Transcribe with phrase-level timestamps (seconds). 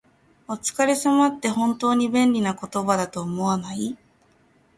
[0.47, 3.95] 「お疲れ様です」って、本当に便利な言葉だと思わない？